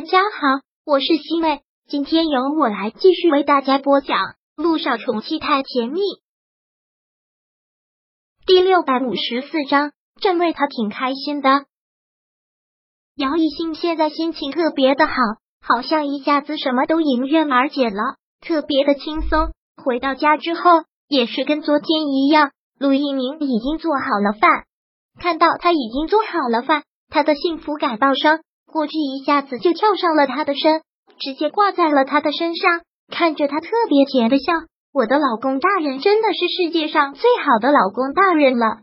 [0.00, 4.16] 大家好，我是西妹，今天由我来继续为大家播讲
[4.56, 6.00] 《路上宠妻太甜蜜》
[8.46, 11.66] 第六百五十四章，正为他挺开心的。
[13.14, 15.12] 姚一兴现在心情特别的好，
[15.60, 19.50] 好像一下子什么都迎刃而解了，特别的轻松。
[19.84, 20.62] 回到家之后，
[21.08, 24.64] 也是跟昨天一样，陆一鸣已经做好了饭，
[25.20, 28.42] 看到他已经做好了饭，他的幸福感爆升。
[28.70, 30.82] 过去一下子就跳上了他的身，
[31.18, 34.52] 直接挂在了他的身上，看着他特别甜的笑。
[34.92, 38.82] 我的老公大人真的是世界上最好的老公大人了。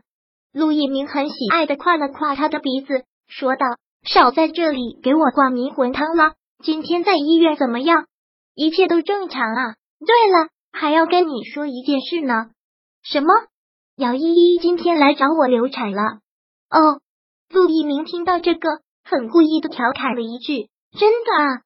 [0.54, 3.66] 陆一鸣很喜爱的夸了夸他的鼻子，说道
[4.08, 6.34] ：“少在这里给我灌迷魂汤了。
[6.64, 8.06] 今天在医院怎么样？
[8.56, 9.76] 一切都正常啊。
[10.00, 12.52] 对了，还要跟你说一件事呢。
[13.04, 13.28] 什么？
[13.98, 16.02] 姚依依今天来找我流产了。
[16.70, 17.02] 哦，
[17.50, 18.70] 陆一鸣听到这个。
[19.10, 20.68] 很故意的调侃了一句
[21.00, 21.62] ：“真的啊？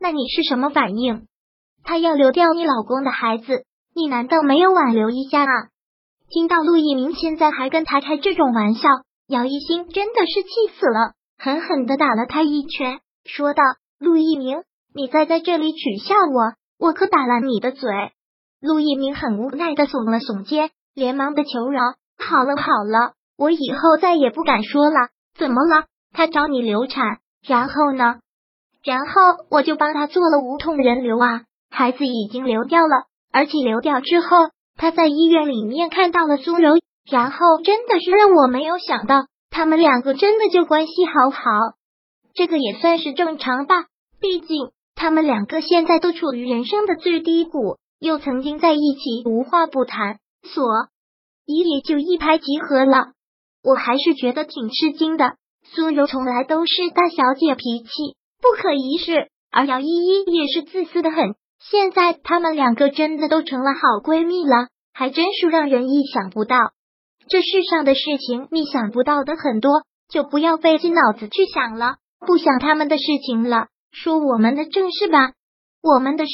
[0.00, 1.28] 那你是什么反应？
[1.84, 5.68] 他要流掉你老公的孩子，你难道没有挽留一下啊？”
[6.28, 8.88] 听到陆一鸣现在还跟他开这种玩笑，
[9.28, 13.62] 姚一星真的是气死了，狠狠的打了他一拳，说道
[14.00, 17.88] ：“陆一鸣，你再在这里取笑我，我可打烂你的嘴！”
[18.60, 21.80] 陆一鸣很无奈的耸了耸肩，连忙的求饶
[22.18, 25.10] ：“好了好了，我以后再也不敢说了。
[25.38, 28.20] 怎么了？”他找你流产，然后呢？
[28.84, 29.06] 然后
[29.50, 36.74] 我就帮他做了无痛人流啊，孩子已经流掉了，而且流掉之后，他在医院里面看到了苏柔，
[37.10, 41.42] 然后真的是让我没有想到，他们两个真的就关系好好。
[42.34, 43.84] 这个也算是正常吧，
[44.20, 50.64] 毕竟他们两个现在都处于人生的最低谷，又曾经在一起无话不谈，所
[51.46, 53.12] 以也就一拍即合了。
[53.62, 55.36] 我还是觉得挺吃惊的。
[55.64, 61.34] 苏柔从来都是大小姐脾气，不可一世，而姚依依也是自私的很。
[61.60, 66.56] 现在他们两个真的都成了好闺蜜了，还真是让人意想不到。
[67.28, 73.68] 这世上的事情，你想不到的很多，就不要费尽脑子去想了，不想他们的事情了。
[73.92, 75.32] 说我们的正事吧，
[75.82, 76.32] 我们的事。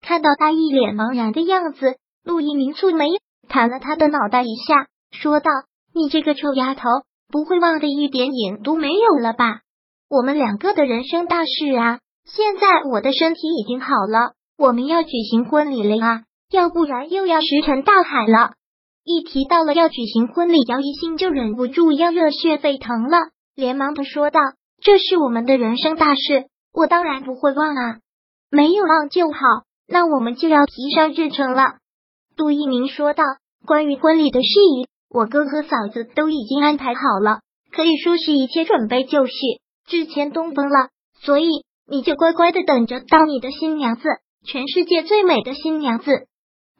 [0.00, 3.06] 看到他一脸茫然的样子，陆一鸣蹙眉，
[3.48, 5.50] 弹了他的脑袋一下，说道
[5.92, 6.82] ：“你这个臭丫头。”
[7.28, 9.60] 不会忘的一点影都没有了吧？
[10.08, 11.98] 我们两个的人生大事啊！
[12.24, 16.22] 现在我的身体已经好了，我们要举行婚礼了啊！
[16.50, 18.52] 要不然又要石沉大海了。
[19.04, 23.18] 一提到了要举行婚礼，姚一心就忍不住要热血沸腾了，
[23.54, 24.40] 连忙的说道
[24.82, 27.98] ：“这是我们的人生大事，我当然不会忘啊！
[28.50, 29.38] 没有忘就好，
[29.88, 31.74] 那我们就要提上日程了。”
[32.36, 33.24] 杜一鸣说道
[33.66, 37.40] ：“关于婚礼的事宜。”我哥和嫂子都已经安排好了，
[37.72, 39.32] 可以说是一切准备就绪，
[39.86, 40.88] 之前东风了，
[41.20, 41.46] 所以
[41.88, 44.02] 你就乖乖的等着当你的新娘子，
[44.46, 46.26] 全世界最美的新娘子。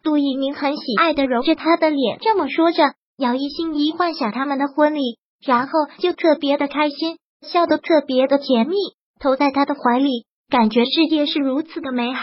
[0.03, 2.83] 杜一鸣很喜爱的揉着她的脸，这么说着，
[3.17, 8.77] 姚一心一幻想他们的婚礼，然后就特别的开心，笑得特别的甜蜜，
[9.21, 12.23] 投在他的怀里，感觉世界是如此的美好。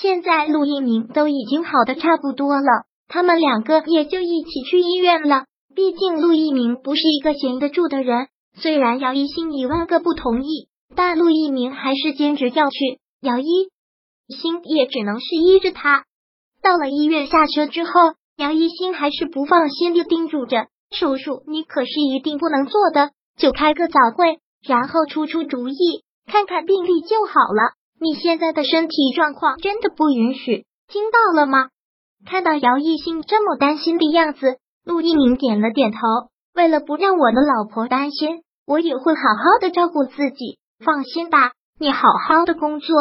[0.00, 2.85] 现在陆一鸣都已经好的差不多了。
[3.08, 5.44] 他们两个也就一起去医院了。
[5.74, 12.78] 毕竟陆一鸣不是一个闲得住的人，虽然姚一星一万个不同意，但陆一鸣还是坚持要去。
[13.20, 13.44] 姚一
[14.28, 16.04] 星也只能是依着他。
[16.62, 17.92] 到了医院下车之后，
[18.38, 27.74] 姚一星还是不放心的叮嘱着：“叔叔你可是一定不能做的，就开个早会，然后出出主意，看看病例就好了。
[28.00, 31.68] 你现在的身体状况真的不允许，听到了吗？”
[32.26, 35.98] 看到姚艺兴这么担心的样子，陆一鸣点了点头。
[36.54, 40.58] 为了不让我的老婆担心，我也会好好的照顾自己。
[40.84, 42.96] 放心吧，你好好的工作。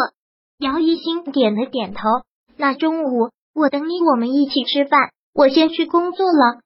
[0.59, 2.01] 姚一兴点了点头。
[2.55, 5.09] 那中午我等你，我们一起吃饭。
[5.33, 6.59] 我先去工作了。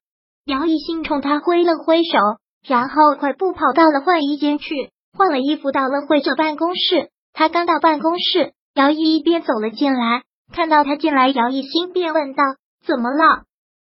[0.44, 2.18] 姚一兴冲他挥了挥手，
[2.66, 7.10] 然后快步跑到了换衣间去，换了衣服到了会长办公室。
[7.32, 10.22] 他刚到办公室，姚一一边走了进来。
[10.52, 12.42] 看到他进来，姚一新便问道
[12.86, 13.44] ：“怎么了？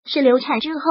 [0.06, 0.81] 是流产之后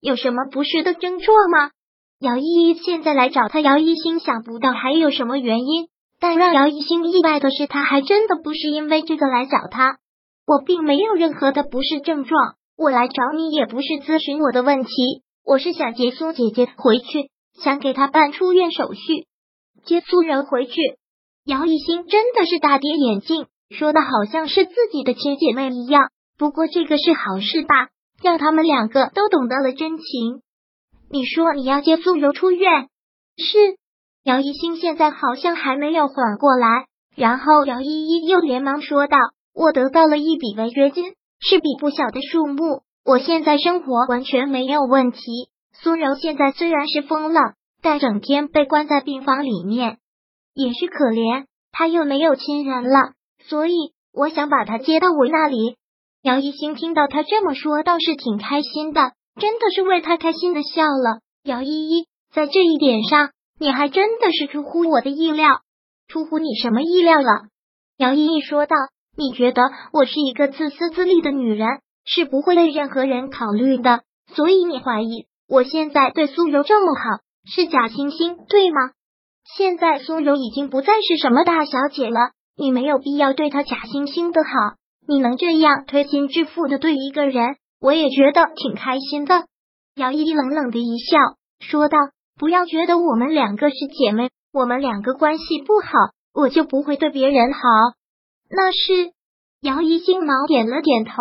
[0.00, 1.70] 有什么不适的症状吗？”
[2.18, 5.88] 姚依依现在来找他，姚一新想不到还有什么原因，
[6.18, 9.98] 但让姚一新意外的是，他还真的不是因为这个来找他。
[10.46, 14.90] 我并没有任何的不适症状，我来找你也不是咨询我的问题，
[15.44, 17.30] 我是想接苏姐姐回去，
[17.60, 19.26] 想给她办出院手续，
[19.84, 20.72] 接苏人回去。
[21.44, 23.46] 姚一新真的是大跌眼镜。
[23.70, 27.88] 说的好像是自己的亲姐妹一样，不过这个是好事吧，
[28.22, 30.42] 让他们两个都懂得了真情。
[31.10, 32.88] 你说你要接苏柔出院，
[33.36, 33.76] 是
[34.24, 39.16] 姚一兴现在好像还没有缓过来，然后姚依依又连忙说道
[39.54, 42.82] ：“我得到了一笔违约金，是笔不小的数目。
[43.04, 45.20] 我现在生活完全没有问题。
[45.72, 47.40] 苏柔现在虽然是疯了，
[47.82, 49.98] 但整天被关在病房里面
[50.54, 51.46] 也是可怜。
[51.70, 53.12] 她又没有亲人了，
[53.44, 53.72] 所以
[54.12, 55.76] 我想把她接到我那里。”
[56.22, 61.20] 姚一兴听到他这么说，倒是挺开心的，真的是为他开心的笑了。
[61.44, 63.30] 姚依依，在这一点上。
[63.58, 65.60] 你还真的是出乎我的意料，
[66.08, 67.48] 出乎你什么意料了？
[67.96, 68.76] 姚依依说道
[69.16, 69.62] ：“你觉得
[69.94, 71.66] 我是一个自私自利的女人，
[72.04, 74.02] 是不会为任何人考虑的，
[74.34, 77.00] 所以你怀疑我现在对苏柔这么好
[77.46, 78.90] 是假惺惺，对吗？
[79.56, 84.76] 现在苏柔已经不再是什么大小姐了，你没有必要对她假惺惺的好。
[85.08, 89.44] 你能这样推心置腹的对一个人，我也觉得挺开心的。”
[89.94, 91.18] 姚依依冷冷的一笑，
[91.60, 91.98] 说道。
[92.38, 95.88] 不要觉得我们两个是姐妹，我们两个关系不好，
[96.34, 97.60] 我就不会对别人好。
[98.50, 99.10] 那是
[99.62, 101.12] 姚一金毛点了点头。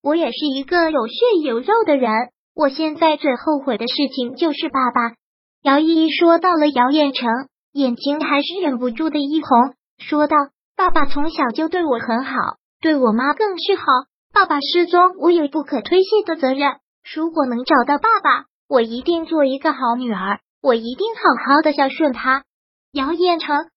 [0.00, 2.08] 我也是一个有血有肉的人。
[2.54, 5.16] 我现在最后悔的事情就是爸爸。
[5.62, 7.28] 姚依依说到了姚彦成，
[7.72, 10.36] 眼睛还是忍不住的一红，说道
[10.76, 12.32] ：“爸爸从小就对我很好，
[12.80, 13.82] 对我妈更是好。
[14.32, 16.76] 爸爸失踪，我有不可推卸的责任。
[17.14, 22.44] 如果能找到爸爸。”我一定做一个好女儿，我一定好好的孝顺他。
[22.92, 23.70] 姚彦成，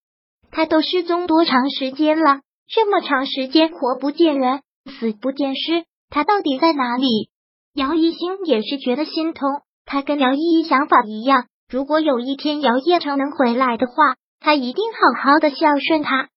[0.51, 2.41] 他都失踪多长时间了？
[2.67, 4.59] 这么长时间活不见人，
[4.99, 7.29] 死不见尸，他到底在哪里？
[7.73, 13.93] 姚一星也是觉得心痛，他跟姚依依想法一样，如果有一天姚彦成能回来的话，
[14.41, 15.57] 他一定好好的孝
[15.87, 16.27] 顺他。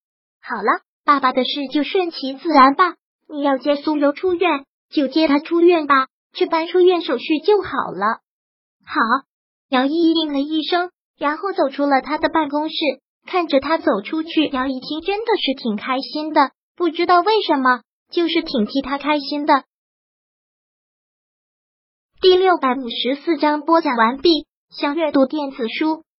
[0.41, 2.97] 好了，爸爸的事就顺其自然吧。
[3.29, 8.21] 你要接苏柔出院，就接她出院吧，去办出院手续就好了。
[8.85, 9.01] 好，
[9.71, 12.75] 姚依依应了一声，然后走出了他的办公室。
[13.27, 17.81] 看着他走出去，姚一听真的是挺开心的，不知道为什么，
[18.11, 19.65] 就是挺替他开心的。
[22.21, 24.47] 第六百五十四章播讲完毕。
[24.71, 26.03] 想阅读电子书，